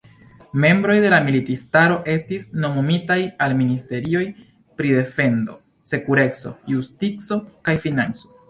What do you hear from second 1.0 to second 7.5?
de la militistaro estis nomumitaj al ministerioj pri defendo, sekureco, justico